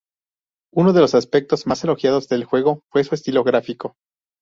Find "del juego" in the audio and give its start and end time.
2.27-2.81